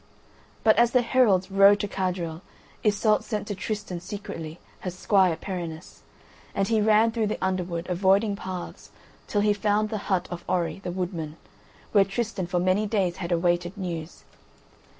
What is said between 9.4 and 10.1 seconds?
he found the